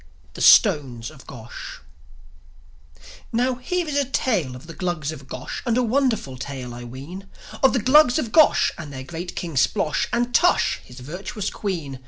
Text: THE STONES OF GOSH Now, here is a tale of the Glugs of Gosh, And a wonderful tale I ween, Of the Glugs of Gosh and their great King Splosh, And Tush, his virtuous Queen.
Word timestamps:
THE 0.33 0.41
STONES 0.41 1.11
OF 1.11 1.27
GOSH 1.27 1.79
Now, 3.31 3.53
here 3.53 3.87
is 3.87 3.95
a 3.97 4.03
tale 4.05 4.55
of 4.55 4.65
the 4.65 4.73
Glugs 4.73 5.11
of 5.11 5.27
Gosh, 5.27 5.61
And 5.63 5.77
a 5.77 5.83
wonderful 5.83 6.37
tale 6.39 6.73
I 6.73 6.83
ween, 6.83 7.27
Of 7.61 7.73
the 7.73 7.83
Glugs 7.83 8.17
of 8.17 8.31
Gosh 8.31 8.73
and 8.79 8.91
their 8.91 9.03
great 9.03 9.35
King 9.35 9.53
Splosh, 9.55 10.07
And 10.11 10.33
Tush, 10.33 10.79
his 10.83 11.01
virtuous 11.01 11.51
Queen. 11.51 11.99